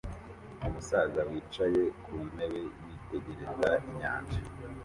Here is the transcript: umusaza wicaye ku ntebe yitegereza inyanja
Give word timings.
umusaza 0.67 1.21
wicaye 1.29 1.81
ku 2.03 2.13
ntebe 2.33 2.59
yitegereza 2.85 3.69
inyanja 3.89 4.39